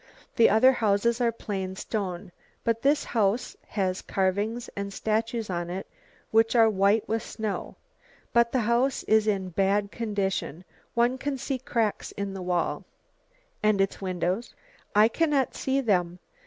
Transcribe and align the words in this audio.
The 0.35 0.49
other 0.49 0.71
houses 0.71 1.21
are 1.21 1.31
plain 1.31 1.75
stone, 1.75 2.31
but 2.63 2.81
this 2.81 3.03
house 3.03 3.55
has 3.67 4.01
carvings 4.01 4.67
and 4.75 4.91
statues 4.91 5.47
on 5.47 5.69
it, 5.69 5.85
which 6.31 6.55
are 6.55 6.67
white 6.71 7.07
with 7.07 7.21
snow. 7.21 7.75
But 8.33 8.51
the 8.51 8.61
house 8.61 9.03
is 9.03 9.27
in 9.27 9.49
bad 9.49 9.91
condition, 9.91 10.63
one 10.95 11.19
can 11.19 11.37
see 11.37 11.59
cracks 11.59 12.11
in 12.13 12.33
the 12.33 12.41
wall." 12.41 12.83
"And 13.61 13.79
its 13.79 14.01
windows?" 14.01 14.55
"I 14.95 15.07
cannot 15.07 15.53
see 15.53 15.81
them. 15.81 16.17